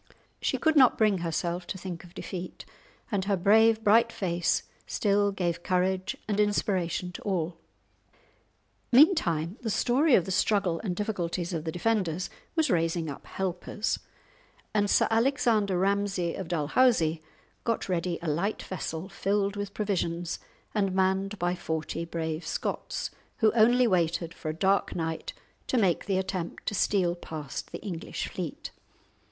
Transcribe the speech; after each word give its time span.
She 0.41 0.57
could 0.57 0.75
not 0.75 0.97
bring 0.97 1.19
herself 1.19 1.67
to 1.67 1.77
think 1.77 2.03
of 2.03 2.15
defeat, 2.15 2.65
and 3.11 3.25
her 3.25 3.37
brave, 3.37 3.83
bright 3.83 4.11
face 4.11 4.63
still 4.87 5.31
gave 5.31 5.61
courage 5.61 6.17
and 6.27 6.39
inspiration 6.39 7.11
to 7.11 7.21
all. 7.21 7.57
Meantime 8.91 9.57
the 9.61 9.69
story 9.69 10.15
of 10.15 10.25
the 10.25 10.31
struggle 10.31 10.81
and 10.83 10.95
difficulties 10.95 11.53
of 11.53 11.65
the 11.65 11.71
defenders 11.71 12.31
was 12.55 12.71
raising 12.71 13.11
up 13.11 13.27
helpers, 13.27 13.99
and 14.73 14.89
Sir 14.89 15.07
Alexander 15.11 15.77
Ramsay 15.77 16.33
of 16.33 16.47
Dalhousie 16.47 17.21
got 17.63 17.87
ready 17.87 18.17
a 18.23 18.27
light 18.27 18.63
vessel 18.63 19.07
filled 19.07 19.55
with 19.55 19.75
provisions 19.75 20.39
and 20.73 20.95
manned 20.95 21.37
by 21.37 21.53
forty 21.53 22.05
brave 22.05 22.43
Scots, 22.43 23.11
who 23.37 23.51
only 23.51 23.85
waited 23.85 24.33
for 24.33 24.49
a 24.49 24.55
dark 24.55 24.95
night 24.95 25.33
to 25.67 25.77
make 25.77 26.05
the 26.07 26.17
attempt 26.17 26.65
to 26.65 26.73
steal 26.73 27.13
past 27.13 27.71
the 27.71 27.83
English 27.85 28.29
fleet. 28.29 28.71